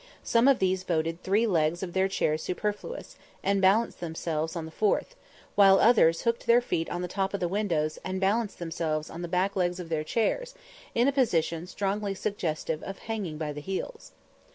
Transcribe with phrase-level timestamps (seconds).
[0.23, 4.71] Some of these voted three legs of their chairs superfluous, and balanced themselves on the
[4.71, 5.15] fourth;
[5.53, 9.21] while others hooked their feet on the top of the windows, and balanced themselves on
[9.21, 10.55] the back legs of their chairs,
[10.95, 14.13] in a position strongly suggestive of hanging by the heels.